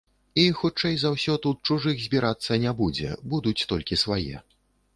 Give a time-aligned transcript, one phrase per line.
[0.43, 4.35] І, хутчэй за ўсё, тут чужых збірацца не будзе, будуць толькі свае.